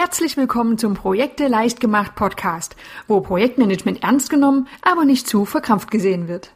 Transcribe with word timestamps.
Herzlich 0.00 0.36
willkommen 0.36 0.78
zum 0.78 0.94
Projekte 0.94 1.48
leicht 1.48 1.80
gemacht 1.80 2.14
Podcast, 2.14 2.76
wo 3.08 3.20
Projektmanagement 3.20 4.04
ernst 4.04 4.30
genommen, 4.30 4.68
aber 4.80 5.04
nicht 5.04 5.26
zu 5.26 5.44
verkrampft 5.44 5.90
gesehen 5.90 6.28
wird. 6.28 6.52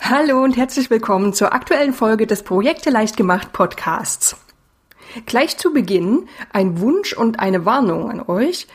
Hallo 0.00 0.42
und 0.42 0.56
herzlich 0.56 0.90
willkommen 0.90 1.32
zur 1.34 1.54
aktuellen 1.54 1.92
Folge 1.92 2.26
des 2.26 2.42
Projekte 2.42 2.90
leicht 2.90 3.16
gemacht 3.16 3.52
Podcasts. 3.52 4.34
Gleich 5.26 5.56
zu 5.56 5.72
Beginn 5.72 6.28
ein 6.52 6.80
Wunsch 6.80 7.12
und 7.12 7.40
eine 7.40 7.64
Warnung 7.64 8.10
an 8.10 8.22
euch. 8.22 8.66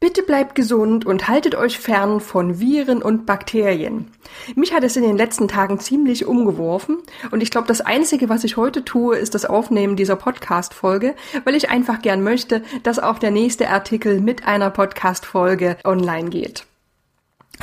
Bitte 0.00 0.24
bleibt 0.24 0.56
gesund 0.56 1.06
und 1.06 1.28
haltet 1.28 1.54
euch 1.54 1.78
fern 1.78 2.18
von 2.18 2.58
Viren 2.58 3.02
und 3.02 3.24
Bakterien. 3.24 4.10
Mich 4.56 4.74
hat 4.74 4.82
es 4.82 4.96
in 4.96 5.04
den 5.04 5.16
letzten 5.16 5.46
Tagen 5.46 5.78
ziemlich 5.78 6.26
umgeworfen 6.26 6.98
und 7.30 7.40
ich 7.40 7.52
glaube, 7.52 7.68
das 7.68 7.80
Einzige, 7.80 8.28
was 8.28 8.42
ich 8.42 8.56
heute 8.56 8.84
tue, 8.84 9.16
ist 9.16 9.36
das 9.36 9.44
Aufnehmen 9.44 9.94
dieser 9.94 10.16
Podcast-Folge, 10.16 11.14
weil 11.44 11.54
ich 11.54 11.70
einfach 11.70 12.02
gern 12.02 12.24
möchte, 12.24 12.64
dass 12.82 12.98
auch 12.98 13.20
der 13.20 13.30
nächste 13.30 13.70
Artikel 13.70 14.20
mit 14.20 14.44
einer 14.44 14.70
Podcast-Folge 14.70 15.76
online 15.84 16.30
geht. 16.30 16.66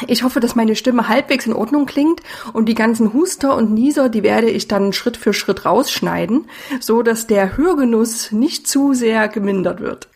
Ich 0.08 0.24
hoffe, 0.24 0.40
dass 0.40 0.56
meine 0.56 0.76
Stimme 0.76 1.10
halbwegs 1.10 1.46
in 1.46 1.54
Ordnung 1.54 1.86
klingt 1.86 2.22
und 2.54 2.68
die 2.68 2.76
ganzen 2.76 3.14
Huster 3.14 3.56
und 3.56 3.72
Nieser, 3.72 4.10
die 4.10 4.24
werde 4.24 4.50
ich 4.50 4.68
dann 4.68 4.94
Schritt 4.94 5.18
für 5.18 5.34
Schritt 5.34 5.66
rausschneiden, 5.66 6.48
so 6.80 7.02
dass 7.02 7.28
der 7.28 7.58
Hörgenuss 7.58 8.32
nicht 8.32 8.68
zu 8.68 8.94
sehr 8.94 9.28
gemindert 9.28 9.82
wird. 9.82 10.08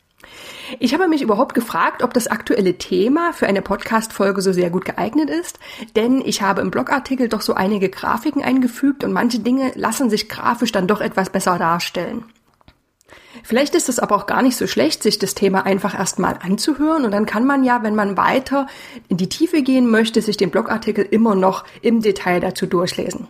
Ich 0.79 0.93
habe 0.93 1.07
mich 1.07 1.21
überhaupt 1.21 1.53
gefragt, 1.53 2.01
ob 2.03 2.13
das 2.13 2.27
aktuelle 2.27 2.77
Thema 2.77 3.33
für 3.33 3.47
eine 3.47 3.61
Podcast-Folge 3.61 4.41
so 4.41 4.53
sehr 4.53 4.69
gut 4.69 4.85
geeignet 4.85 5.29
ist, 5.29 5.59
denn 5.95 6.21
ich 6.25 6.41
habe 6.41 6.61
im 6.61 6.71
Blogartikel 6.71 7.27
doch 7.27 7.41
so 7.41 7.53
einige 7.53 7.89
Grafiken 7.89 8.41
eingefügt 8.41 9.03
und 9.03 9.11
manche 9.11 9.39
Dinge 9.39 9.71
lassen 9.75 10.09
sich 10.09 10.29
grafisch 10.29 10.71
dann 10.71 10.87
doch 10.87 11.01
etwas 11.01 11.29
besser 11.29 11.57
darstellen. 11.57 12.23
Vielleicht 13.43 13.73
ist 13.75 13.89
es 13.89 13.99
aber 13.99 14.15
auch 14.15 14.27
gar 14.27 14.41
nicht 14.41 14.57
so 14.57 14.67
schlecht, 14.67 15.01
sich 15.01 15.17
das 15.17 15.33
Thema 15.33 15.65
einfach 15.65 15.97
erstmal 15.97 16.37
anzuhören 16.41 17.05
und 17.05 17.11
dann 17.11 17.25
kann 17.25 17.45
man 17.45 17.63
ja, 17.63 17.81
wenn 17.83 17.95
man 17.95 18.17
weiter 18.17 18.67
in 19.07 19.17
die 19.17 19.29
Tiefe 19.29 19.63
gehen 19.63 19.89
möchte, 19.89 20.21
sich 20.21 20.37
den 20.37 20.51
Blogartikel 20.51 21.03
immer 21.03 21.35
noch 21.35 21.65
im 21.81 22.01
Detail 22.01 22.39
dazu 22.39 22.67
durchlesen. 22.67 23.27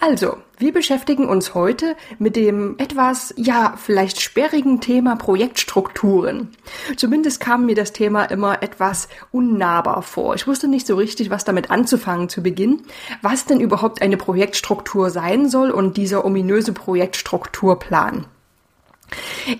Also, 0.00 0.38
wir 0.58 0.72
beschäftigen 0.72 1.28
uns 1.28 1.54
heute 1.54 1.96
mit 2.18 2.36
dem 2.36 2.76
etwas, 2.78 3.32
ja, 3.36 3.74
vielleicht 3.76 4.20
sperrigen 4.20 4.80
Thema 4.80 5.16
Projektstrukturen. 5.16 6.48
Zumindest 6.96 7.40
kam 7.40 7.66
mir 7.66 7.74
das 7.74 7.92
Thema 7.92 8.24
immer 8.24 8.62
etwas 8.62 9.08
unnahbar 9.30 10.02
vor. 10.02 10.34
Ich 10.34 10.46
wusste 10.46 10.68
nicht 10.68 10.86
so 10.86 10.96
richtig, 10.96 11.30
was 11.30 11.44
damit 11.44 11.70
anzufangen 11.70 12.28
zu 12.28 12.42
Beginn, 12.42 12.82
was 13.22 13.44
denn 13.46 13.60
überhaupt 13.60 14.02
eine 14.02 14.16
Projektstruktur 14.16 15.10
sein 15.10 15.48
soll 15.48 15.70
und 15.70 15.96
dieser 15.96 16.24
ominöse 16.24 16.72
Projektstrukturplan. 16.72 18.26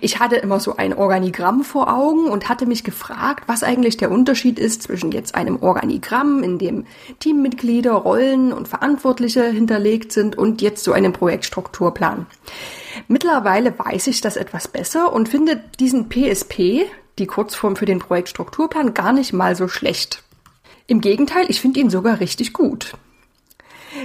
Ich 0.01 0.19
hatte 0.19 0.35
immer 0.35 0.59
so 0.59 0.77
ein 0.77 0.93
Organigramm 0.93 1.63
vor 1.63 1.93
Augen 1.93 2.27
und 2.27 2.49
hatte 2.49 2.65
mich 2.65 2.83
gefragt, 2.83 3.43
was 3.47 3.63
eigentlich 3.63 3.97
der 3.97 4.11
Unterschied 4.11 4.59
ist 4.59 4.83
zwischen 4.83 5.11
jetzt 5.11 5.35
einem 5.35 5.61
Organigramm, 5.61 6.43
in 6.43 6.57
dem 6.57 6.85
Teammitglieder, 7.19 7.91
Rollen 7.93 8.53
und 8.53 8.67
Verantwortliche 8.67 9.45
hinterlegt 9.45 10.11
sind 10.11 10.37
und 10.37 10.61
jetzt 10.61 10.83
so 10.83 10.91
einem 10.91 11.13
Projektstrukturplan. 11.13 12.25
Mittlerweile 13.07 13.77
weiß 13.77 14.07
ich 14.07 14.21
das 14.21 14.37
etwas 14.37 14.67
besser 14.67 15.13
und 15.13 15.29
finde 15.29 15.61
diesen 15.79 16.09
PSP, 16.09 16.85
die 17.19 17.27
Kurzform 17.27 17.75
für 17.75 17.85
den 17.85 17.99
Projektstrukturplan, 17.99 18.93
gar 18.93 19.13
nicht 19.13 19.33
mal 19.33 19.55
so 19.55 19.67
schlecht. 19.67 20.23
Im 20.87 21.01
Gegenteil, 21.01 21.45
ich 21.47 21.61
finde 21.61 21.79
ihn 21.79 21.89
sogar 21.89 22.19
richtig 22.19 22.53
gut. 22.53 22.93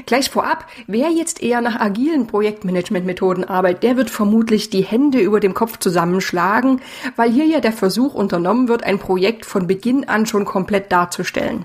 Gleich 0.07 0.31
vorab, 0.31 0.67
wer 0.87 1.11
jetzt 1.11 1.43
eher 1.43 1.61
nach 1.61 1.81
agilen 1.81 2.27
Projektmanagementmethoden 2.27 3.45
arbeitet, 3.45 3.83
der 3.83 3.97
wird 3.97 4.11
vermutlich 4.11 4.71
die 4.71 4.83
Hände 4.83 5.21
über 5.21 5.41
dem 5.41 5.55
Kopf 5.55 5.79
zusammenschlagen, 5.79 6.81
weil 7.17 7.31
hier 7.31 7.47
ja 7.47 7.61
der 7.61 7.73
Versuch 7.73 8.15
unternommen 8.15 8.69
wird, 8.69 8.85
ein 8.85 8.99
Projekt 8.99 9.47
von 9.47 9.67
Beginn 9.67 10.09
an 10.09 10.27
schon 10.27 10.45
komplett 10.45 10.93
darzustellen. 10.93 11.65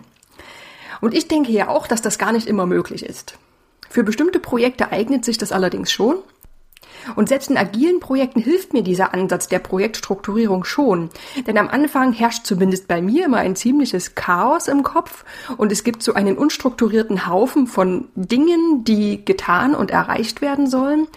Und 1.01 1.13
ich 1.13 1.27
denke 1.27 1.51
ja 1.51 1.67
auch, 1.67 1.87
dass 1.87 2.01
das 2.01 2.17
gar 2.17 2.31
nicht 2.31 2.47
immer 2.47 2.65
möglich 2.65 3.05
ist. 3.05 3.37
Für 3.89 4.03
bestimmte 4.03 4.39
Projekte 4.39 4.91
eignet 4.91 5.23
sich 5.23 5.37
das 5.37 5.51
allerdings 5.51 5.91
schon, 5.91 6.17
und 7.15 7.29
selbst 7.29 7.49
in 7.49 7.57
agilen 7.57 7.99
Projekten 7.99 8.39
hilft 8.39 8.73
mir 8.73 8.83
dieser 8.83 9.13
Ansatz 9.13 9.47
der 9.47 9.59
Projektstrukturierung 9.59 10.63
schon. 10.63 11.09
Denn 11.47 11.57
am 11.57 11.67
Anfang 11.67 12.13
herrscht 12.13 12.45
zumindest 12.45 12.87
bei 12.87 13.01
mir 13.01 13.25
immer 13.25 13.37
ein 13.37 13.55
ziemliches 13.55 14.15
Chaos 14.15 14.67
im 14.67 14.83
Kopf 14.83 15.25
und 15.57 15.71
es 15.71 15.83
gibt 15.83 16.03
so 16.03 16.13
einen 16.13 16.37
unstrukturierten 16.37 17.27
Haufen 17.27 17.67
von 17.67 18.07
Dingen, 18.15 18.83
die 18.83 19.23
getan 19.23 19.75
und 19.75 19.91
erreicht 19.91 20.41
werden 20.41 20.67
sollen. 20.67 21.07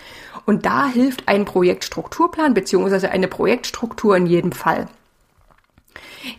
Und 0.47 0.65
da 0.65 0.87
hilft 0.87 1.28
ein 1.28 1.44
Projektstrukturplan 1.44 2.54
bzw. 2.54 3.09
eine 3.09 3.28
Projektstruktur 3.28 4.16
in 4.16 4.27
jedem 4.27 4.53
Fall. 4.53 4.88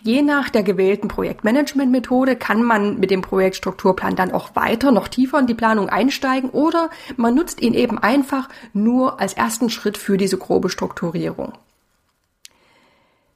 Je 0.04 0.22
nach 0.22 0.50
der 0.50 0.64
gewählten 0.64 1.08
Projektmanagementmethode 1.08 2.36
kann 2.36 2.64
man 2.64 3.00
mit 3.00 3.12
dem 3.12 3.22
Projektstrukturplan 3.22 4.16
dann 4.16 4.32
auch 4.32 4.56
weiter, 4.56 4.92
noch 4.92 5.08
tiefer 5.08 5.40
in 5.40 5.48
die 5.48 5.54
Planung 5.54 5.90
einsteigen 5.90 6.50
oder 6.50 6.90
man 7.18 7.36
nutzt 7.36 7.62
ihn 7.62 7.74
eben 7.74 7.98
einfach 7.98 8.50
nur 8.74 9.20
als 9.20 9.34
ersten 9.34 9.70
Schritt 9.70 9.98
für 9.98 10.18
diese 10.18 10.38
grobe 10.38 10.70
Strukturierung. 10.70 11.54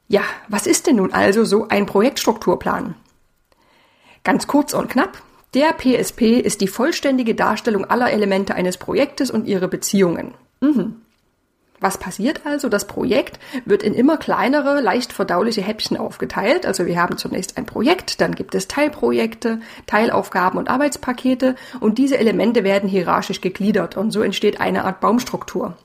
Ja, 0.08 0.22
was 0.48 0.68
ist 0.68 0.88
denn 0.88 0.98
nun 0.98 1.14
also 1.14 1.46
so 1.46 1.68
ein 1.70 1.86
Projektstrukturplan? 1.86 2.96
Ganz 4.24 4.48
kurz 4.48 4.74
und 4.74 4.90
knapp. 4.90 5.22
Der 5.53 5.74
PSP 5.74 6.40
ist 6.40 6.62
die 6.62 6.68
vollständige 6.68 7.36
Darstellung 7.36 7.86
aller 7.86 8.12
Elemente 8.12 8.56
eines 8.56 8.78
Projektes 8.78 9.30
und 9.30 9.46
ihre 9.46 9.68
Beziehungen. 9.68 10.34
Mhm. 10.62 11.03
Was 11.84 11.98
passiert 11.98 12.46
also? 12.46 12.70
Das 12.70 12.88
Projekt 12.88 13.40
wird 13.66 13.84
in 13.84 13.94
immer 13.94 14.16
kleinere, 14.16 14.80
leicht 14.80 15.12
verdauliche 15.12 15.62
Häppchen 15.62 15.98
aufgeteilt. 15.98 16.66
Also 16.66 16.86
wir 16.86 16.98
haben 16.98 17.18
zunächst 17.18 17.58
ein 17.58 17.66
Projekt, 17.66 18.22
dann 18.22 18.36
gibt 18.36 18.56
es 18.56 18.70
Teilprojekte, 18.70 19.60
Teilaufgaben 19.86 20.58
und 20.58 20.70
Arbeitspakete 20.70 21.58
und 21.82 21.98
diese 21.98 22.18
Elemente 22.18 22.64
werden 22.64 22.88
hierarchisch 22.88 23.42
gegliedert 23.42 23.98
und 23.98 24.12
so 24.12 24.22
entsteht 24.22 24.62
eine 24.62 24.86
Art 24.86 25.02
Baumstruktur. 25.02 25.76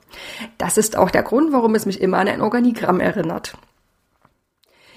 Das 0.57 0.77
ist 0.77 0.95
auch 0.95 1.11
der 1.11 1.23
Grund, 1.23 1.51
warum 1.51 1.75
es 1.75 1.85
mich 1.85 1.99
immer 1.99 2.19
an 2.19 2.29
ein 2.29 2.41
Organigramm 2.41 3.01
erinnert. 3.01 3.57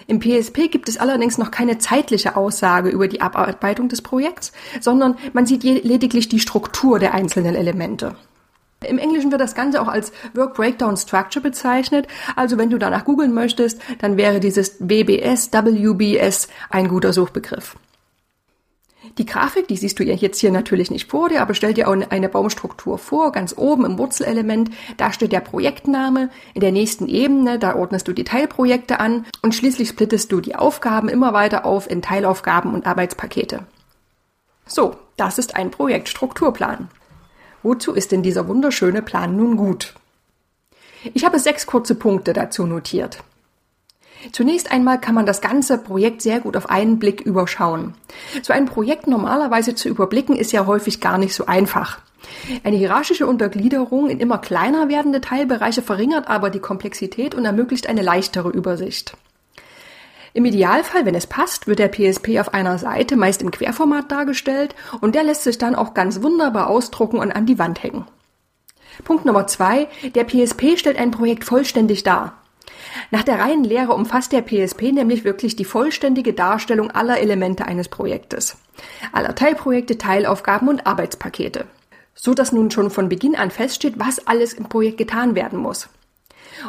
Im 0.07 0.21
PSP 0.21 0.69
gibt 0.69 0.89
es 0.89 0.99
allerdings 0.99 1.37
noch 1.37 1.51
keine 1.51 1.79
zeitliche 1.79 2.37
Aussage 2.37 2.91
über 2.91 3.09
die 3.09 3.21
Abarbeitung 3.21 3.89
des 3.89 4.03
Projekts, 4.03 4.53
sondern 4.81 5.17
man 5.33 5.47
sieht 5.47 5.65
lediglich 5.65 6.29
die 6.29 6.39
Struktur 6.39 7.01
der 7.01 7.13
einzelnen 7.13 7.57
Elemente. 7.57 8.15
Im 8.85 8.99
Englischen 8.99 9.31
wird 9.31 9.41
das 9.41 9.55
Ganze 9.55 9.81
auch 9.81 9.89
als 9.89 10.13
Work 10.35 10.55
Breakdown 10.55 10.97
Structure 10.97 11.43
bezeichnet. 11.43 12.07
Also 12.37 12.59
wenn 12.59 12.71
du 12.71 12.79
danach 12.79 13.05
googeln 13.05 13.33
möchtest, 13.35 13.81
dann 14.01 14.17
wäre 14.17 14.41
dieses 14.41 14.77
WBS, 14.81 15.51
WBS 15.53 16.49
ein 16.71 16.89
guter 16.89 17.13
Suchbegriff. 17.13 17.77
Die 19.19 19.27
Grafik, 19.27 19.69
die 19.69 19.77
siehst 19.77 19.99
du 19.99 20.05
ja 20.05 20.15
jetzt 20.15 20.39
hier 20.39 20.53
natürlich 20.53 20.91
nicht 20.91 21.11
vor 21.11 21.29
dir, 21.29 21.43
aber 21.43 21.55
stell 21.55 21.75
dir 21.75 21.89
auch 21.89 21.97
eine 22.11 22.29
Baumstruktur 22.29 22.97
vor. 22.99 23.33
Ganz 23.33 23.55
oben 23.57 23.85
im 23.85 23.99
Wurzelelement, 23.99 24.71
da 24.97 25.13
steht 25.13 25.33
der 25.33 25.41
Projektname. 25.41 26.31
In 26.55 26.61
der 26.61 26.73
nächsten 26.73 27.09
Ebene, 27.09 27.59
da 27.59 27.77
ordnest 27.77 28.09
du 28.09 28.13
die 28.13 28.25
Teilprojekte 28.25 29.01
an 29.01 29.27
und 29.43 29.55
schließlich 29.55 29.89
splittest 29.89 30.33
du 30.33 30.41
die 30.41 30.55
Aufgaben 30.55 31.09
immer 31.09 31.35
weiter 31.35 31.67
auf 31.67 31.91
in 31.91 32.01
Teilaufgaben 32.01 32.73
und 32.73 32.87
Arbeitspakete. 32.87 33.65
So, 34.67 34.97
das 35.17 35.39
ist 35.39 35.57
ein 35.57 35.71
Projektstrukturplan. 35.71 36.89
Wozu 37.63 37.93
ist 37.93 38.13
denn 38.13 38.23
dieser 38.23 38.49
wunderschöne 38.49 39.03
Plan 39.03 39.37
nun 39.37 39.57
gut? 39.57 39.95
Ich 41.15 41.25
habe 41.25 41.39
sechs 41.39 41.67
kurze 41.67 41.95
Punkte 41.95 42.33
dazu 42.33 42.67
notiert. 42.67 43.19
Zunächst 44.31 44.71
einmal 44.71 45.01
kann 45.01 45.17
man 45.17 45.27
das 45.27 45.41
ganze 45.41 45.79
Projekt 45.79 46.23
sehr 46.23 46.39
gut 46.39 46.57
auf 46.57 46.71
einen 46.71 46.99
Blick 47.01 47.21
überschauen. 47.21 47.95
So 48.43 48.53
ein 48.53 48.67
Projekt 48.67 49.09
normalerweise 49.09 49.75
zu 49.75 49.89
überblicken 49.89 50.37
ist 50.37 50.53
ja 50.53 50.67
häufig 50.67 51.01
gar 51.01 51.19
nicht 51.19 51.35
so 51.35 51.47
einfach. 51.47 52.01
Eine 52.63 52.77
hierarchische 52.77 53.27
Untergliederung 53.27 54.09
in 54.09 54.21
immer 54.21 54.39
kleiner 54.39 54.89
werdende 54.89 55.21
Teilbereiche 55.21 55.83
verringert 55.83 56.29
aber 56.29 56.51
die 56.51 56.61
Komplexität 56.61 57.35
und 57.35 57.45
ermöglicht 57.45 57.89
eine 57.89 58.03
leichtere 58.03 58.51
Übersicht. 58.51 59.17
Im 60.35 60.45
Idealfall, 60.47 61.05
wenn 61.05 61.15
es 61.15 61.27
passt, 61.27 61.67
wird 61.67 61.79
der 61.79 61.89
PSP 61.89 62.41
auf 62.41 62.55
einer 62.55 62.79
Seite 62.79 63.17
meist 63.17 63.43
im 63.43 63.51
Querformat 63.51 64.11
dargestellt 64.11 64.75
und 65.01 65.15
der 65.15 65.25
lässt 65.25 65.45
sich 65.45 65.59
dann 65.59 65.75
auch 65.75 65.93
ganz 65.93 66.23
wunderbar 66.23 66.71
ausdrucken 66.71 67.19
und 67.19 67.33
an 67.33 67.45
die 67.45 67.59
Wand 67.59 67.83
hängen. 67.83 68.07
Punkt 69.05 69.25
Nummer 69.25 69.47
zwei. 69.47 69.89
Der 70.15 70.25
PSP 70.25 70.77
stellt 70.77 70.99
ein 70.99 71.11
Projekt 71.11 71.45
vollständig 71.45 72.03
dar. 72.03 72.39
Nach 73.11 73.23
der 73.23 73.39
reinen 73.39 73.65
Lehre 73.65 73.93
umfasst 73.93 74.33
der 74.33 74.43
PSP 74.43 74.93
nämlich 74.93 75.25
wirklich 75.25 75.57
die 75.57 75.65
vollständige 75.65 76.33
Darstellung 76.33 76.91
aller 76.91 77.19
Elemente 77.19 77.67
eines 77.67 77.89
Projektes. 77.89 78.57
Aller 79.13 79.35
Teilprojekte, 79.35 79.99
Teilaufgaben 79.99 80.69
und 80.69 80.87
Arbeitspakete. 80.87 81.67
So 82.15 82.35
dass 82.35 82.53
nun 82.53 82.71
schon 82.71 82.91
von 82.91 83.09
Beginn 83.09 83.37
an 83.37 83.51
feststeht, 83.51 83.95
was 83.99 84.27
alles 84.27 84.55
im 84.55 84.65
Projekt 84.65 84.99
getan 84.99 85.35
werden 85.35 85.59
muss. 85.59 85.89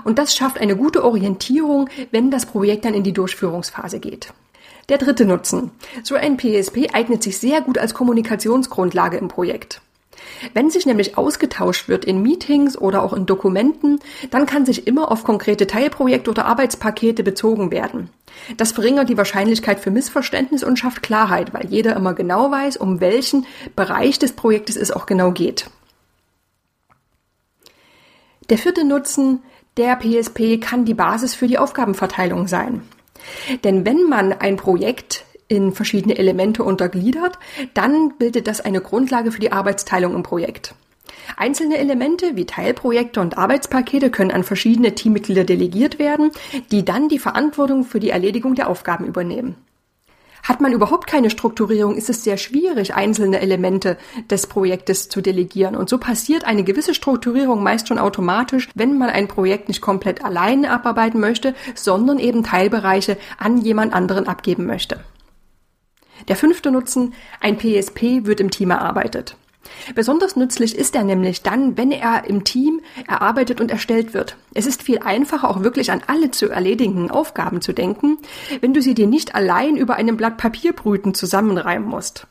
Und 0.04 0.20
das 0.20 0.36
schafft 0.36 0.60
eine 0.60 0.76
gute 0.76 1.04
Orientierung, 1.04 1.90
wenn 2.12 2.32
das 2.32 2.46
Projekt 2.46 2.86
dann 2.86 2.94
in 2.94 3.04
die 3.04 3.14
Durchführungsphase 3.14 4.00
geht. 4.00 4.34
Der 4.90 4.98
dritte 4.98 5.26
Nutzen. 5.26 5.72
So 6.04 6.16
ein 6.16 6.38
PSP 6.38 6.90
eignet 6.94 7.24
sich 7.24 7.38
sehr 7.38 7.62
gut 7.62 7.78
als 7.78 7.94
Kommunikationsgrundlage 7.94 9.18
im 9.18 9.30
Projekt. 9.30 9.82
Wenn 10.54 10.70
sich 10.70 10.86
nämlich 10.86 11.18
ausgetauscht 11.18 11.88
wird 11.88 12.06
in 12.06 12.22
Meetings 12.22 12.78
oder 12.78 13.04
auch 13.04 13.14
in 13.14 13.26
Dokumenten, 13.26 14.00
dann 14.32 14.46
kann 14.46 14.66
sich 14.66 14.88
immer 14.88 15.12
auf 15.12 15.24
konkrete 15.24 15.68
Teilprojekte 15.68 16.30
oder 16.30 16.46
Arbeitspakete 16.46 17.24
bezogen 17.24 17.72
werden. 17.72 18.10
Das 18.58 18.72
verringert 18.72 19.10
die 19.10 19.18
Wahrscheinlichkeit 19.18 19.80
für 19.80 19.92
Missverständnis 19.92 20.64
und 20.64 20.78
schafft 20.78 21.04
Klarheit, 21.04 21.54
weil 21.54 21.68
jeder 21.68 21.96
immer 21.96 22.14
genau 22.14 22.52
weiß, 22.52 22.78
um 22.78 23.00
welchen 23.00 23.46
Bereich 23.76 24.20
des 24.20 24.34
Projektes 24.34 24.76
es 24.76 24.92
auch 24.92 25.06
genau 25.06 25.32
geht. 25.32 25.70
Der 28.50 28.58
vierte 28.58 28.84
Nutzen 28.84 29.42
der 29.78 29.96
PSP 29.96 30.60
kann 30.60 30.86
die 30.86 30.94
Basis 30.94 31.36
für 31.36 31.48
die 31.48 31.58
Aufgabenverteilung 31.58 32.48
sein. 32.48 32.82
Denn 33.64 33.86
wenn 33.86 34.08
man 34.10 34.34
ein 34.34 34.58
Projekt 34.58 35.26
in 35.48 35.72
verschiedene 35.72 36.18
Elemente 36.18 36.64
untergliedert, 36.64 37.38
dann 37.74 38.18
bildet 38.18 38.48
das 38.48 38.62
eine 38.62 38.82
Grundlage 38.82 39.32
für 39.32 39.40
die 39.40 39.52
Arbeitsteilung 39.52 40.16
im 40.16 40.24
Projekt. 40.24 40.76
Einzelne 41.38 41.78
Elemente 41.78 42.36
wie 42.36 42.46
Teilprojekte 42.46 43.22
und 43.22 43.38
Arbeitspakete 43.38 44.10
können 44.10 44.32
an 44.32 44.44
verschiedene 44.44 44.94
Teammitglieder 44.94 45.44
delegiert 45.44 46.00
werden, 46.00 46.32
die 46.72 46.86
dann 46.86 47.10
die 47.10 47.20
Verantwortung 47.20 47.86
für 47.86 48.00
die 48.00 48.10
Erledigung 48.10 48.56
der 48.56 48.70
Aufgaben 48.70 49.06
übernehmen. 49.06 49.56
Hat 50.44 50.60
man 50.60 50.74
überhaupt 50.74 51.08
keine 51.08 51.30
Strukturierung, 51.30 51.96
ist 51.96 52.10
es 52.10 52.24
sehr 52.24 52.38
schwierig, 52.38 52.94
einzelne 52.94 53.40
Elemente 53.40 53.98
des 54.30 54.48
Projektes 54.48 55.08
zu 55.08 55.22
delegieren. 55.22 55.76
Und 55.76 55.90
so 55.90 55.98
passiert 55.98 56.44
eine 56.44 56.66
gewisse 56.66 56.94
Strukturierung 56.94 57.64
meist 57.64 57.88
schon 57.88 57.98
automatisch, 57.98 58.68
wenn 58.76 58.98
man 58.98 59.10
ein 59.10 59.30
Projekt 59.30 59.70
nicht 59.70 59.82
komplett 59.82 60.24
alleine 60.24 60.72
abarbeiten 60.72 61.22
möchte, 61.22 61.56
sondern 61.76 62.20
eben 62.20 62.44
Teilbereiche 62.44 63.18
an 63.38 63.58
jemand 63.58 63.94
anderen 63.94 64.28
abgeben 64.28 64.66
möchte. 64.66 65.00
Der 66.28 66.36
fünfte 66.36 66.72
Nutzen, 66.72 67.14
ein 67.40 67.58
PSP 67.58 68.26
wird 68.26 68.40
im 68.40 68.52
Team 68.52 68.72
erarbeitet. 68.72 69.38
Besonders 69.96 70.36
nützlich 70.36 70.78
ist 70.78 70.96
er 70.96 71.04
nämlich 71.04 71.42
dann, 71.42 71.78
wenn 71.78 71.92
er 71.92 72.26
im 72.26 72.44
Team 72.44 72.82
erarbeitet 73.08 73.62
und 73.62 73.72
erstellt 73.72 74.14
wird. 74.14 74.38
Es 74.54 74.66
ist 74.66 74.84
viel 74.84 75.00
einfacher, 75.00 75.50
auch 75.50 75.64
wirklich 75.64 75.92
an 75.92 76.02
alle 76.08 76.32
zu 76.32 76.50
erledigenden 76.50 77.12
Aufgaben 77.12 77.62
zu 77.62 77.74
denken, 77.74 78.18
wenn 78.62 78.74
du 78.74 78.82
sie 78.82 78.94
dir 78.94 79.08
nicht 79.08 79.36
allein 79.36 79.76
über 79.78 79.96
einem 79.96 80.18
Blatt 80.18 80.38
Papier 80.38 80.74
brüten 80.74 81.14
zusammenreimen 81.14 81.88
musst. 81.88 82.28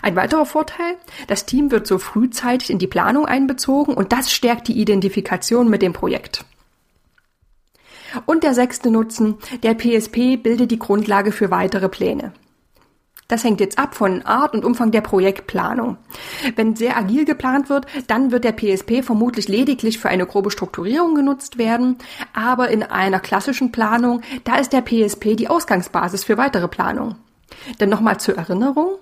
Ein 0.00 0.16
weiterer 0.16 0.46
Vorteil, 0.46 0.96
das 1.26 1.44
Team 1.44 1.70
wird 1.70 1.86
so 1.86 1.98
frühzeitig 1.98 2.70
in 2.70 2.78
die 2.78 2.86
Planung 2.86 3.26
einbezogen 3.26 3.94
und 3.94 4.12
das 4.12 4.32
stärkt 4.32 4.68
die 4.68 4.80
Identifikation 4.80 5.68
mit 5.68 5.82
dem 5.82 5.92
Projekt. 5.92 6.44
Und 8.26 8.42
der 8.42 8.54
sechste 8.54 8.90
Nutzen, 8.90 9.36
der 9.62 9.74
PSP 9.74 10.36
bildet 10.36 10.70
die 10.70 10.78
Grundlage 10.78 11.32
für 11.32 11.50
weitere 11.50 11.88
Pläne. 11.88 12.32
Das 13.32 13.44
hängt 13.44 13.60
jetzt 13.60 13.78
ab 13.78 13.94
von 13.94 14.20
Art 14.26 14.52
und 14.52 14.62
Umfang 14.62 14.90
der 14.90 15.00
Projektplanung. 15.00 15.96
Wenn 16.54 16.76
sehr 16.76 16.98
agil 16.98 17.24
geplant 17.24 17.70
wird, 17.70 17.86
dann 18.06 18.30
wird 18.30 18.44
der 18.44 18.52
PSP 18.52 19.02
vermutlich 19.02 19.48
lediglich 19.48 19.98
für 19.98 20.10
eine 20.10 20.26
grobe 20.26 20.50
Strukturierung 20.50 21.14
genutzt 21.14 21.56
werden, 21.56 21.96
aber 22.34 22.68
in 22.68 22.82
einer 22.82 23.20
klassischen 23.20 23.72
Planung, 23.72 24.20
da 24.44 24.56
ist 24.56 24.74
der 24.74 24.82
PSP 24.82 25.34
die 25.34 25.48
Ausgangsbasis 25.48 26.24
für 26.24 26.36
weitere 26.36 26.68
Planung. 26.68 27.14
Denn 27.80 27.88
nochmal 27.88 28.20
zur 28.20 28.36
Erinnerung, 28.36 28.98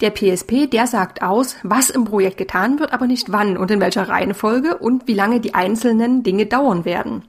der 0.00 0.10
PSP, 0.10 0.68
der 0.68 0.86
sagt 0.86 1.22
aus, 1.22 1.56
was 1.64 1.90
im 1.90 2.04
Projekt 2.04 2.36
getan 2.36 2.78
wird, 2.78 2.92
aber 2.92 3.08
nicht 3.08 3.32
wann 3.32 3.56
und 3.56 3.72
in 3.72 3.80
welcher 3.80 4.08
Reihenfolge 4.08 4.78
und 4.78 5.08
wie 5.08 5.14
lange 5.14 5.40
die 5.40 5.54
einzelnen 5.54 6.22
Dinge 6.22 6.46
dauern 6.46 6.84
werden. 6.84 7.24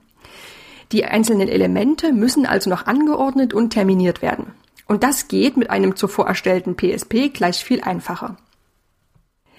Die 0.92 1.06
einzelnen 1.06 1.48
Elemente 1.48 2.12
müssen 2.12 2.46
also 2.46 2.70
noch 2.70 2.86
angeordnet 2.86 3.52
und 3.52 3.70
terminiert 3.70 4.22
werden. 4.22 4.52
Und 4.86 5.02
das 5.02 5.28
geht 5.28 5.56
mit 5.56 5.70
einem 5.70 5.96
zuvor 5.96 6.26
erstellten 6.26 6.76
PSP 6.76 7.32
gleich 7.32 7.64
viel 7.64 7.82
einfacher. 7.82 8.36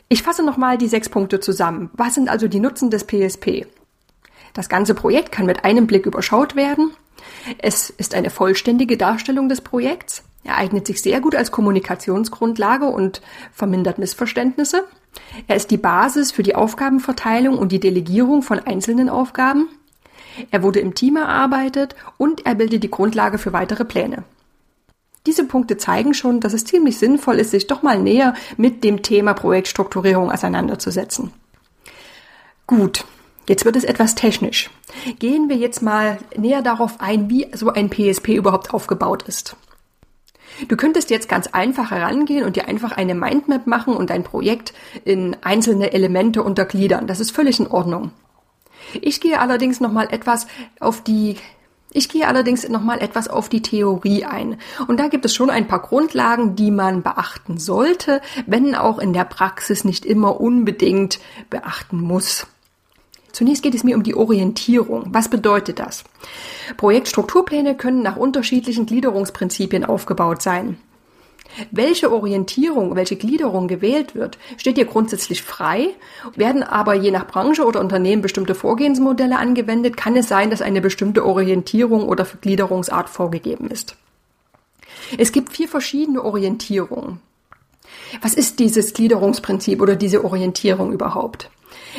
Ich 0.09 0.23
fasse 0.23 0.43
nochmal 0.43 0.77
die 0.77 0.87
sechs 0.87 1.09
Punkte 1.09 1.39
zusammen. 1.39 1.89
Was 1.93 2.15
sind 2.15 2.29
also 2.29 2.47
die 2.47 2.61
Nutzen 2.61 2.89
des 2.89 3.05
PSP? 3.05 3.67
Das 4.53 4.69
ganze 4.69 4.95
Projekt 4.95 5.31
kann 5.33 5.45
mit 5.45 5.65
einem 5.65 5.85
Blick 5.85 6.05
überschaut 6.05 6.55
werden. 6.55 6.91
Es 7.57 7.89
ist 7.89 8.15
eine 8.15 8.29
vollständige 8.29 8.95
Darstellung 8.95 9.49
des 9.49 9.61
Projekts. 9.61 10.23
Er 10.45 10.57
eignet 10.57 10.87
sich 10.87 11.01
sehr 11.01 11.19
gut 11.19 11.35
als 11.35 11.51
Kommunikationsgrundlage 11.51 12.85
und 12.85 13.21
vermindert 13.51 13.97
Missverständnisse. 13.97 14.85
Er 15.47 15.57
ist 15.57 15.71
die 15.71 15.77
Basis 15.77 16.31
für 16.31 16.43
die 16.43 16.55
Aufgabenverteilung 16.55 17.57
und 17.57 17.73
die 17.73 17.81
Delegierung 17.81 18.43
von 18.43 18.59
einzelnen 18.59 19.09
Aufgaben. 19.09 19.67
Er 20.51 20.63
wurde 20.63 20.79
im 20.79 20.93
Team 20.93 21.17
erarbeitet 21.17 21.95
und 22.17 22.45
er 22.45 22.55
bildet 22.55 22.83
die 22.83 22.91
Grundlage 22.91 23.37
für 23.39 23.51
weitere 23.51 23.83
Pläne. 23.83 24.23
Diese 25.27 25.43
Punkte 25.43 25.75
zeigen 25.75 26.13
schon, 26.13 26.39
dass 26.39 26.53
es 26.53 26.63
ziemlich 26.63 26.97
sinnvoll 26.97 27.35
ist, 27.35 27.51
sich 27.51 27.67
doch 27.67 27.83
mal 27.83 27.99
näher 27.99 28.33
mit 28.55 28.85
dem 28.85 29.03
Thema 29.03 29.33
Projektstrukturierung 29.33 30.31
auseinanderzusetzen. 30.31 31.33
Gut, 32.65 33.03
jetzt 33.49 33.65
wird 33.65 33.75
es 33.75 33.83
etwas 33.83 34.15
technisch. 34.15 34.69
Gehen 35.19 35.49
wir 35.49 35.57
jetzt 35.57 35.81
mal 35.81 36.17
näher 36.37 36.61
darauf 36.61 37.01
ein, 37.01 37.29
wie 37.29 37.45
so 37.53 37.69
ein 37.69 37.89
PSP 37.89 38.35
überhaupt 38.35 38.73
aufgebaut 38.73 39.23
ist. 39.23 39.57
Du 40.69 40.77
könntest 40.77 41.09
jetzt 41.09 41.27
ganz 41.27 41.47
einfach 41.47 41.91
herangehen 41.91 42.45
und 42.45 42.55
dir 42.55 42.69
einfach 42.69 42.93
eine 42.93 43.13
Mindmap 43.13 43.67
machen 43.67 43.95
und 43.95 44.09
dein 44.09 44.23
Projekt 44.23 44.73
in 45.03 45.35
einzelne 45.41 45.91
Elemente 45.91 46.41
untergliedern. 46.41 47.05
Das 47.05 47.19
ist 47.19 47.31
völlig 47.31 47.59
in 47.59 47.67
Ordnung. 47.67 48.11
Ich 49.01 49.19
gehe 49.19 49.41
allerdings 49.41 49.81
nochmal 49.81 50.07
etwas 50.09 50.47
auf 50.79 51.03
die 51.03 51.35
ich 51.97 52.09
gehe 52.09 52.27
allerdings 52.27 52.67
nochmal 52.69 53.01
etwas 53.01 53.27
auf 53.27 53.49
die 53.49 53.61
Theorie 53.61 54.23
ein. 54.23 54.57
Und 54.87 54.99
da 54.99 55.07
gibt 55.07 55.25
es 55.25 55.33
schon 55.33 55.49
ein 55.49 55.67
paar 55.67 55.81
Grundlagen, 55.81 56.55
die 56.55 56.71
man 56.71 57.01
beachten 57.01 57.57
sollte, 57.57 58.21
wenn 58.45 58.75
auch 58.75 58.99
in 58.99 59.13
der 59.13 59.25
Praxis 59.25 59.83
nicht 59.83 60.05
immer 60.05 60.39
unbedingt 60.39 61.19
beachten 61.49 61.99
muss. 61.99 62.45
Zunächst 63.31 63.63
geht 63.63 63.75
es 63.75 63.83
mir 63.83 63.95
um 63.95 64.03
die 64.03 64.15
Orientierung. 64.15 65.07
Was 65.09 65.29
bedeutet 65.29 65.79
das? 65.79 66.03
Projektstrukturpläne 66.77 67.75
können 67.75 68.01
nach 68.01 68.15
unterschiedlichen 68.15 68.85
Gliederungsprinzipien 68.85 69.85
aufgebaut 69.85 70.41
sein. 70.41 70.77
Welche 71.71 72.11
Orientierung, 72.11 72.95
welche 72.95 73.15
Gliederung 73.15 73.67
gewählt 73.67 74.15
wird, 74.15 74.37
steht 74.57 74.77
dir 74.77 74.85
grundsätzlich 74.85 75.41
frei. 75.41 75.89
Werden 76.35 76.63
aber 76.63 76.93
je 76.93 77.11
nach 77.11 77.27
Branche 77.27 77.65
oder 77.65 77.79
Unternehmen 77.79 78.21
bestimmte 78.21 78.55
Vorgehensmodelle 78.55 79.37
angewendet, 79.37 79.97
kann 79.97 80.15
es 80.15 80.27
sein, 80.27 80.49
dass 80.49 80.61
eine 80.61 80.81
bestimmte 80.81 81.25
Orientierung 81.25 82.07
oder 82.07 82.25
Gliederungsart 82.41 83.09
vorgegeben 83.09 83.69
ist. 83.69 83.95
Es 85.17 85.31
gibt 85.31 85.51
vier 85.51 85.67
verschiedene 85.67 86.23
Orientierungen. 86.23 87.21
Was 88.21 88.33
ist 88.33 88.59
dieses 88.59 88.93
Gliederungsprinzip 88.93 89.81
oder 89.81 89.95
diese 89.95 90.23
Orientierung 90.23 90.91
überhaupt? 90.91 91.49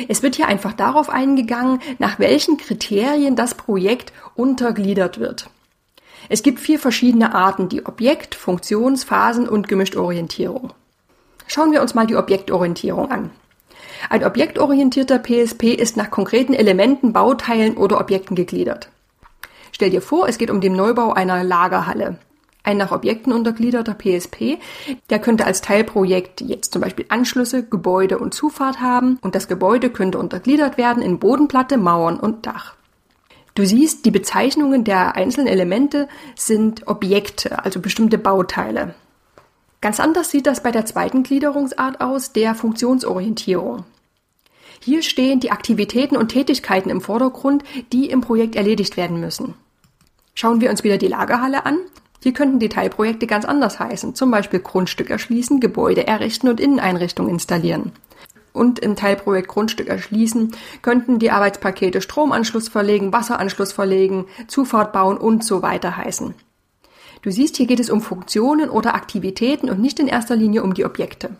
Es 0.07 0.23
wird 0.23 0.35
hier 0.35 0.47
einfach 0.47 0.73
darauf 0.73 1.09
eingegangen, 1.09 1.79
nach 1.97 2.19
welchen 2.19 2.57
Kriterien 2.57 3.35
das 3.35 3.55
Projekt 3.55 4.13
untergliedert 4.35 5.19
wird. 5.19 5.49
Es 6.27 6.43
gibt 6.43 6.59
vier 6.59 6.79
verschiedene 6.79 7.33
Arten, 7.33 7.69
die 7.69 7.85
Objekt-, 7.85 8.35
Funktions-, 8.35 9.03
Phasen- 9.03 9.47
und 9.47 9.67
Gemischtorientierung. 9.67 10.73
Schauen 11.47 11.71
wir 11.71 11.81
uns 11.81 11.95
mal 11.95 12.05
die 12.05 12.15
Objektorientierung 12.15 13.09
an. 13.09 13.31
Ein 14.09 14.23
objektorientierter 14.23 15.19
PSP 15.19 15.73
ist 15.73 15.97
nach 15.97 16.11
konkreten 16.11 16.53
Elementen, 16.53 17.13
Bauteilen 17.13 17.77
oder 17.77 17.99
Objekten 17.99 18.35
gegliedert. 18.35 18.89
Stell 19.71 19.89
dir 19.89 20.01
vor, 20.01 20.27
es 20.27 20.37
geht 20.37 20.51
um 20.51 20.61
den 20.61 20.73
Neubau 20.73 21.13
einer 21.13 21.43
Lagerhalle. 21.43 22.17
Ein 22.63 22.77
nach 22.77 22.91
Objekten 22.91 23.33
untergliederter 23.33 23.95
PSP, 23.95 24.57
der 25.09 25.19
könnte 25.19 25.45
als 25.45 25.61
Teilprojekt 25.61 26.41
jetzt 26.41 26.73
zum 26.73 26.81
Beispiel 26.81 27.05
Anschlüsse, 27.09 27.63
Gebäude 27.63 28.19
und 28.19 28.33
Zufahrt 28.33 28.81
haben 28.81 29.17
und 29.21 29.33
das 29.33 29.47
Gebäude 29.47 29.89
könnte 29.89 30.19
untergliedert 30.19 30.77
werden 30.77 31.01
in 31.01 31.19
Bodenplatte, 31.19 31.77
Mauern 31.77 32.19
und 32.19 32.45
Dach. 32.45 32.75
Du 33.59 33.65
siehst, 33.65 34.05
die 34.05 34.11
Bezeichnungen 34.11 34.85
der 34.85 35.17
einzelnen 35.17 35.47
Elemente 35.47 36.07
sind 36.37 36.87
Objekte, 36.87 37.61
also 37.65 37.81
bestimmte 37.81 38.17
Bauteile. 38.17 38.95
Ganz 39.81 39.99
anders 39.99 40.31
sieht 40.31 40.47
das 40.47 40.63
bei 40.63 40.71
der 40.71 40.85
zweiten 40.85 41.23
Gliederungsart 41.23 41.99
aus, 41.99 42.31
der 42.31 42.55
Funktionsorientierung. 42.55 43.83
Hier 44.81 45.03
stehen 45.03 45.41
die 45.41 45.51
Aktivitäten 45.51 46.15
und 46.15 46.29
Tätigkeiten 46.29 46.89
im 46.89 47.01
Vordergrund, 47.01 47.65
die 47.91 48.09
im 48.09 48.21
Projekt 48.21 48.55
erledigt 48.55 48.95
werden 48.95 49.19
müssen. 49.19 49.55
Schauen 50.35 50.61
wir 50.61 50.69
uns 50.69 50.85
wieder 50.85 50.97
die 50.97 51.07
Lagerhalle 51.07 51.65
an. 51.65 51.79
Hier 52.23 52.31
könnten 52.31 52.59
Detailprojekte 52.59 53.27
ganz 53.27 53.43
anders 53.43 53.77
heißen, 53.77 54.15
zum 54.15 54.31
Beispiel 54.31 54.61
Grundstück 54.61 55.09
erschließen, 55.09 55.59
Gebäude 55.59 56.07
errichten 56.07 56.47
und 56.47 56.61
Inneneinrichtungen 56.61 57.33
installieren 57.33 57.91
und 58.59 58.79
im 58.79 58.95
Teilprojekt 58.95 59.47
Grundstück 59.47 59.87
erschließen, 59.87 60.51
könnten 60.81 61.17
die 61.17 61.31
Arbeitspakete 61.31 62.01
Stromanschluss 62.01 62.67
verlegen, 62.67 63.13
Wasseranschluss 63.13 63.71
verlegen, 63.71 64.25
Zufahrt 64.47 64.93
bauen 64.93 65.17
und 65.17 65.43
so 65.43 65.61
weiter 65.61 65.97
heißen. 65.97 66.35
Du 67.21 67.31
siehst, 67.31 67.57
hier 67.57 67.67
geht 67.67 67.79
es 67.79 67.89
um 67.89 68.01
Funktionen 68.01 68.69
oder 68.69 68.95
Aktivitäten 68.95 69.69
und 69.69 69.79
nicht 69.79 69.99
in 69.99 70.07
erster 70.07 70.35
Linie 70.35 70.63
um 70.63 70.73
die 70.73 70.85
Objekte. 70.85 71.31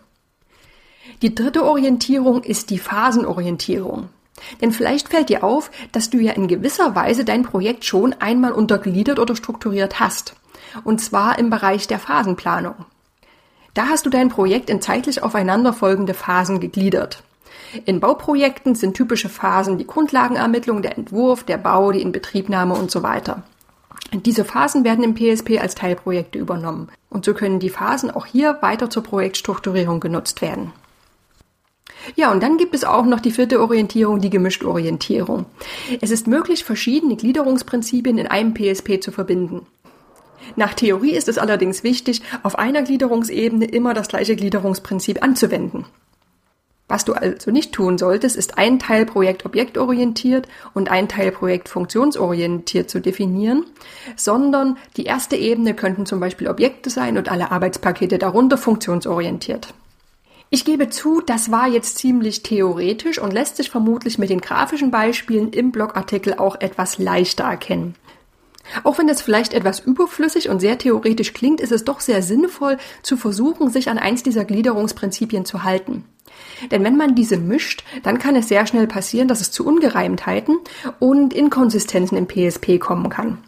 Die 1.22 1.34
dritte 1.34 1.64
Orientierung 1.64 2.42
ist 2.42 2.70
die 2.70 2.78
Phasenorientierung. 2.78 4.08
Denn 4.62 4.72
vielleicht 4.72 5.08
fällt 5.10 5.28
dir 5.28 5.44
auf, 5.44 5.70
dass 5.92 6.08
du 6.08 6.18
ja 6.18 6.32
in 6.32 6.48
gewisser 6.48 6.94
Weise 6.94 7.24
dein 7.24 7.42
Projekt 7.42 7.84
schon 7.84 8.14
einmal 8.14 8.52
untergliedert 8.52 9.18
oder 9.18 9.36
strukturiert 9.36 10.00
hast. 10.00 10.34
Und 10.84 11.00
zwar 11.00 11.38
im 11.38 11.50
Bereich 11.50 11.86
der 11.86 11.98
Phasenplanung. 11.98 12.86
Da 13.74 13.86
hast 13.86 14.06
du 14.06 14.10
dein 14.10 14.28
Projekt 14.28 14.70
in 14.70 14.82
zeitlich 14.82 15.22
aufeinanderfolgende 15.22 16.14
Phasen 16.14 16.60
gegliedert. 16.60 17.22
In 17.84 18.00
Bauprojekten 18.00 18.74
sind 18.74 18.94
typische 18.94 19.28
Phasen 19.28 19.78
die 19.78 19.86
Grundlagenermittlung, 19.86 20.82
der 20.82 20.98
Entwurf, 20.98 21.44
der 21.44 21.58
Bau, 21.58 21.92
die 21.92 22.02
Inbetriebnahme 22.02 22.74
und 22.74 22.90
so 22.90 23.02
weiter. 23.02 23.42
Diese 24.12 24.44
Phasen 24.44 24.82
werden 24.82 25.04
im 25.04 25.14
PSP 25.14 25.60
als 25.60 25.76
Teilprojekte 25.76 26.38
übernommen 26.38 26.88
und 27.10 27.24
so 27.24 27.32
können 27.32 27.60
die 27.60 27.70
Phasen 27.70 28.10
auch 28.10 28.26
hier 28.26 28.58
weiter 28.60 28.90
zur 28.90 29.04
Projektstrukturierung 29.04 30.00
genutzt 30.00 30.42
werden. 30.42 30.72
Ja, 32.16 32.32
und 32.32 32.42
dann 32.42 32.56
gibt 32.56 32.74
es 32.74 32.84
auch 32.84 33.04
noch 33.04 33.20
die 33.20 33.30
vierte 33.30 33.60
Orientierung, 33.60 34.20
die 34.20 34.30
Gemischt-Orientierung. 34.30 35.46
Es 36.00 36.10
ist 36.10 36.26
möglich, 36.26 36.64
verschiedene 36.64 37.14
Gliederungsprinzipien 37.16 38.18
in 38.18 38.26
einem 38.26 38.54
PSP 38.54 39.00
zu 39.00 39.12
verbinden. 39.12 39.66
Nach 40.56 40.74
Theorie 40.74 41.12
ist 41.12 41.28
es 41.28 41.38
allerdings 41.38 41.82
wichtig, 41.82 42.22
auf 42.42 42.58
einer 42.58 42.82
Gliederungsebene 42.82 43.66
immer 43.66 43.94
das 43.94 44.08
gleiche 44.08 44.36
Gliederungsprinzip 44.36 45.22
anzuwenden. 45.22 45.86
Was 46.90 47.04
du 47.04 47.12
also 47.12 47.52
nicht 47.52 47.72
tun 47.72 47.98
solltest, 47.98 48.34
ist 48.34 48.58
ein 48.58 48.80
Teilprojekt 48.80 49.46
objektorientiert 49.46 50.48
und 50.74 50.90
ein 50.90 51.08
Teilprojekt 51.08 51.68
funktionsorientiert 51.68 52.90
zu 52.90 52.98
definieren, 52.98 53.64
sondern 54.16 54.76
die 54.96 55.04
erste 55.04 55.36
Ebene 55.36 55.74
könnten 55.74 56.04
zum 56.04 56.18
Beispiel 56.18 56.48
Objekte 56.48 56.90
sein 56.90 57.16
und 57.16 57.30
alle 57.30 57.52
Arbeitspakete 57.52 58.18
darunter 58.18 58.58
funktionsorientiert. 58.58 59.72
Ich 60.52 60.64
gebe 60.64 60.90
zu, 60.90 61.20
das 61.20 61.52
war 61.52 61.68
jetzt 61.68 61.98
ziemlich 61.98 62.42
theoretisch 62.42 63.20
und 63.20 63.32
lässt 63.32 63.58
sich 63.58 63.70
vermutlich 63.70 64.18
mit 64.18 64.30
den 64.30 64.40
grafischen 64.40 64.90
Beispielen 64.90 65.52
im 65.52 65.70
Blogartikel 65.70 66.34
auch 66.34 66.60
etwas 66.60 66.98
leichter 66.98 67.44
erkennen. 67.44 67.94
Auch 68.84 68.98
wenn 68.98 69.06
das 69.06 69.22
vielleicht 69.22 69.52
etwas 69.52 69.80
überflüssig 69.80 70.48
und 70.48 70.60
sehr 70.60 70.78
theoretisch 70.78 71.32
klingt, 71.32 71.60
ist 71.60 71.72
es 71.72 71.84
doch 71.84 72.00
sehr 72.00 72.22
sinnvoll 72.22 72.78
zu 73.02 73.16
versuchen, 73.16 73.70
sich 73.70 73.88
an 73.88 73.98
eins 73.98 74.22
dieser 74.22 74.44
Gliederungsprinzipien 74.44 75.44
zu 75.44 75.64
halten. 75.64 76.04
Denn 76.70 76.84
wenn 76.84 76.96
man 76.96 77.14
diese 77.14 77.36
mischt, 77.36 77.84
dann 78.02 78.18
kann 78.18 78.36
es 78.36 78.48
sehr 78.48 78.66
schnell 78.66 78.86
passieren, 78.86 79.28
dass 79.28 79.40
es 79.40 79.50
zu 79.50 79.66
Ungereimtheiten 79.66 80.58
und 80.98 81.32
Inkonsistenzen 81.32 82.16
im 82.16 82.26
PSP 82.26 82.78
kommen 82.78 83.08
kann. 83.08 83.38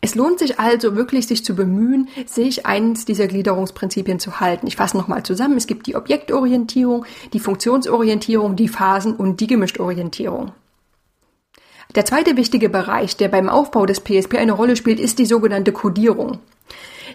Es 0.00 0.14
lohnt 0.14 0.38
sich 0.38 0.60
also 0.60 0.96
wirklich, 0.96 1.26
sich 1.26 1.46
zu 1.46 1.56
bemühen, 1.56 2.08
sich 2.26 2.66
eines 2.66 3.06
dieser 3.06 3.26
Gliederungsprinzipien 3.26 4.18
zu 4.18 4.38
halten. 4.38 4.66
Ich 4.66 4.76
fasse 4.76 4.98
nochmal 4.98 5.22
zusammen. 5.22 5.56
Es 5.56 5.66
gibt 5.66 5.86
die 5.86 5.96
Objektorientierung, 5.96 7.06
die 7.32 7.40
Funktionsorientierung, 7.40 8.54
die 8.54 8.68
Phasen 8.68 9.16
und 9.16 9.40
die 9.40 9.46
Gemischtorientierung. 9.46 10.52
Der 11.94 12.04
zweite 12.04 12.36
wichtige 12.36 12.68
Bereich, 12.68 13.16
der 13.16 13.28
beim 13.28 13.48
Aufbau 13.48 13.86
des 13.86 14.00
PSP 14.00 14.38
eine 14.38 14.52
Rolle 14.52 14.74
spielt, 14.74 14.98
ist 14.98 15.20
die 15.20 15.26
sogenannte 15.26 15.72
Codierung. 15.72 16.40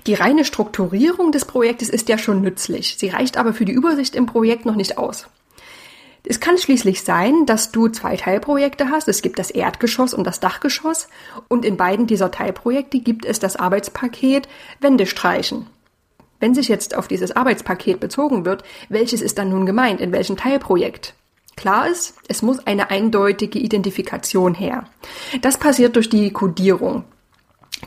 Die 0.07 0.13
reine 0.13 0.45
Strukturierung 0.45 1.33
des 1.33 1.43
Projektes 1.43 1.89
ist 1.89 2.07
ja 2.07 2.17
schon 2.17 2.41
nützlich. 2.41 2.95
Sie 2.97 3.09
reicht 3.09 3.35
aber 3.35 3.53
für 3.53 3.65
die 3.65 3.73
Übersicht 3.73 4.15
im 4.15 4.25
Projekt 4.25 4.65
noch 4.65 4.75
nicht 4.75 4.97
aus. 4.97 5.27
Es 6.23 6.39
kann 6.39 6.57
schließlich 6.57 7.03
sein, 7.03 7.45
dass 7.45 7.71
du 7.71 7.89
zwei 7.89 8.15
Teilprojekte 8.15 8.89
hast. 8.89 9.09
Es 9.09 9.21
gibt 9.21 9.39
das 9.39 9.51
Erdgeschoss 9.51 10.13
und 10.13 10.25
das 10.25 10.39
Dachgeschoss. 10.39 11.09
Und 11.49 11.65
in 11.65 11.75
beiden 11.75 12.07
dieser 12.07 12.31
Teilprojekte 12.31 12.99
gibt 12.99 13.25
es 13.25 13.39
das 13.39 13.57
Arbeitspaket 13.57 14.47
Wände 14.79 15.05
streichen. 15.05 15.67
Wenn 16.39 16.55
sich 16.55 16.69
jetzt 16.69 16.95
auf 16.95 17.09
dieses 17.09 17.35
Arbeitspaket 17.35 17.99
bezogen 17.99 18.45
wird, 18.45 18.63
welches 18.87 19.21
ist 19.21 19.37
dann 19.37 19.49
nun 19.49 19.65
gemeint? 19.65 19.99
In 19.99 20.13
welchem 20.13 20.37
Teilprojekt? 20.37 21.15
Klar 21.59 21.89
ist, 21.89 22.15
es 22.29 22.41
muss 22.41 22.65
eine 22.65 22.89
eindeutige 22.89 23.59
Identifikation 23.59 24.53
her. 24.53 24.85
Das 25.41 25.57
passiert 25.57 25.97
durch 25.97 26.07
die 26.07 26.31
Codierung. 26.31 27.03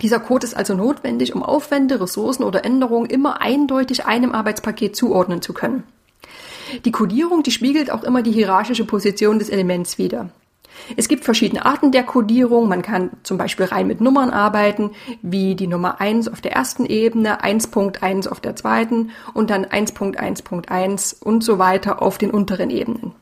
Dieser 0.03 0.21
Code 0.21 0.45
ist 0.45 0.55
also 0.55 0.75
notwendig, 0.75 1.35
um 1.35 1.43
Aufwände, 1.43 1.99
Ressourcen 1.99 2.45
oder 2.45 2.67
Änderungen 2.67 3.09
immer 3.09 3.41
eindeutig 3.41 4.05
einem 4.05 4.33
Arbeitspaket 4.33 4.95
zuordnen 4.95 5.41
zu 5.41 5.55
können. 5.55 5.85
Die 6.85 6.93
Codierung, 6.93 7.43
die 7.45 7.51
spiegelt 7.51 7.91
auch 7.91 8.03
immer 8.03 8.21
die 8.21 8.31
hierarchische 8.31 8.85
Position 8.85 9.39
des 9.39 9.49
Elements 9.49 9.97
wider. 9.97 10.29
Es 10.99 11.09
gibt 11.09 11.25
verschiedene 11.25 11.65
Arten 11.65 11.93
der 11.93 12.03
Codierung. 12.03 12.69
Man 12.69 12.83
kann 12.83 13.13
zum 13.23 13.39
Beispiel 13.39 13.65
rein 13.65 13.87
mit 13.87 14.03
Nummern 14.03 14.29
arbeiten, 14.29 14.91
wie 15.23 15.55
die 15.55 15.67
Nummer 15.67 15.99
1 15.99 16.29
auf 16.29 16.43
der 16.43 16.53
ersten 16.53 16.85
Ebene, 16.85 17.43
1.1 17.43 18.29
auf 18.29 18.41
der 18.41 18.55
zweiten 18.55 19.13
und 19.33 19.49
dann 19.49 19.65
1.1.1 19.65 21.25
und 21.25 21.43
so 21.43 21.59
weiter 21.59 22.03
auf 22.03 22.19
den 22.19 22.31
unteren 22.31 22.69
Ebenen. 22.69 23.15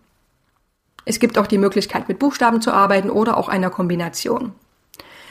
Es 1.11 1.19
gibt 1.19 1.39
auch 1.39 1.49
die 1.49 1.59
Möglichkeit, 1.59 2.07
mit 2.07 2.21
Buchstaben 2.21 2.61
zu 2.61 2.71
arbeiten 2.71 3.11
oder 3.11 3.37
auch 3.37 3.49
einer 3.49 3.69
Kombination. 3.69 4.53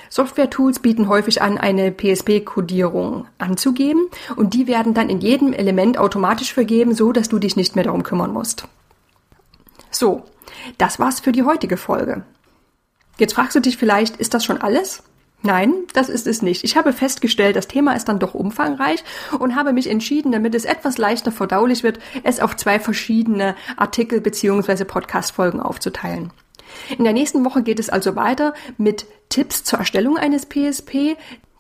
Software-Tools 0.09 0.79
bieten 0.79 1.07
häufig 1.07 1.41
an, 1.41 1.57
eine 1.57 1.93
PSP-Codierung 1.93 3.27
anzugeben 3.37 4.09
und 4.35 4.53
die 4.53 4.67
werden 4.67 4.93
dann 4.93 5.07
in 5.07 5.21
jedem 5.21 5.53
Element 5.53 5.97
automatisch 5.97 6.53
vergeben, 6.53 6.93
so 6.93 7.13
dass 7.13 7.29
du 7.29 7.39
dich 7.39 7.55
nicht 7.55 7.75
mehr 7.75 7.85
darum 7.85 8.03
kümmern 8.03 8.33
musst. 8.33 8.67
So, 9.89 10.25
das 10.77 10.99
war's 10.99 11.21
für 11.21 11.31
die 11.31 11.43
heutige 11.43 11.77
Folge. 11.77 12.25
Jetzt 13.17 13.35
fragst 13.35 13.55
du 13.55 13.61
dich 13.61 13.77
vielleicht, 13.77 14.17
ist 14.17 14.33
das 14.33 14.43
schon 14.43 14.59
alles? 14.59 15.03
Nein, 15.41 15.73
das 15.93 16.09
ist 16.09 16.27
es 16.27 16.41
nicht. 16.41 16.65
Ich 16.65 16.75
habe 16.75 16.91
festgestellt, 16.91 17.55
das 17.55 17.67
Thema 17.67 17.93
ist 17.93 18.09
dann 18.09 18.19
doch 18.19 18.33
umfangreich 18.33 19.03
und 19.39 19.55
habe 19.55 19.71
mich 19.71 19.89
entschieden, 19.89 20.33
damit 20.33 20.53
es 20.53 20.65
etwas 20.65 20.97
leichter 20.97 21.31
verdaulich 21.31 21.83
wird, 21.83 21.99
es 22.23 22.41
auf 22.41 22.57
zwei 22.57 22.79
verschiedene 22.79 23.55
Artikel 23.77 24.19
bzw. 24.19 24.83
Podcast-Folgen 24.83 25.61
aufzuteilen. 25.61 26.31
In 26.97 27.05
der 27.05 27.13
nächsten 27.13 27.45
Woche 27.45 27.63
geht 27.63 27.79
es 27.79 27.89
also 27.89 28.15
weiter 28.15 28.53
mit 28.77 29.05
Tipps 29.29 29.63
zur 29.63 29.79
Erstellung 29.79 30.17
eines 30.17 30.45
PSP, 30.45 31.15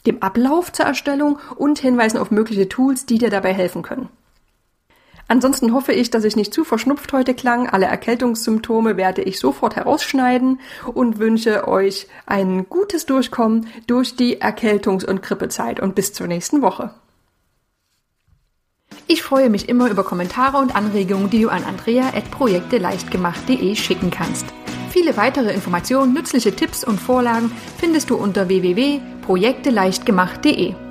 dem 0.05 0.21
Ablauf 0.21 0.71
zur 0.71 0.85
Erstellung 0.85 1.39
und 1.55 1.79
Hinweisen 1.79 2.17
auf 2.17 2.31
mögliche 2.31 2.67
Tools, 2.67 3.05
die 3.05 3.17
dir 3.17 3.29
dabei 3.29 3.53
helfen 3.53 3.81
können. 3.81 4.09
Ansonsten 5.29 5.73
hoffe 5.73 5.93
ich, 5.93 6.09
dass 6.09 6.23
ich 6.23 6.35
nicht 6.35 6.55
zu 6.55 6.63
verschnupft 6.63 7.13
heute 7.13 7.35
klang. 7.35 7.69
Alle 7.69 7.85
Erkältungssymptome 7.85 8.97
werde 8.97 9.21
ich 9.21 9.37
sofort 9.39 9.75
herausschneiden 9.75 10.59
und 10.91 11.19
wünsche 11.19 11.67
euch 11.67 12.07
ein 12.25 12.67
gutes 12.67 13.05
Durchkommen 13.05 13.67
durch 13.85 14.15
die 14.15 14.41
Erkältungs- 14.41 15.05
und 15.05 15.21
Grippezeit 15.21 15.79
und 15.79 15.93
bis 15.93 16.13
zur 16.13 16.25
nächsten 16.25 16.63
Woche. 16.63 16.95
Ich 19.05 19.21
freue 19.21 19.51
mich 19.51 19.69
immer 19.69 19.91
über 19.91 20.03
Kommentare 20.03 20.57
und 20.57 20.75
Anregungen, 20.75 21.29
die 21.29 21.43
du 21.43 21.49
an 21.49 21.63
andrea.projekteleichtgemacht.de 21.63 23.75
schicken 23.75 24.09
kannst. 24.09 24.47
Viele 24.89 25.15
weitere 25.15 25.53
Informationen, 25.53 26.13
nützliche 26.13 26.55
Tipps 26.55 26.83
und 26.83 26.99
Vorlagen 26.99 27.51
findest 27.77 28.09
du 28.09 28.15
unter 28.15 28.49
www.projekteleichtgemacht.de. 28.49 30.88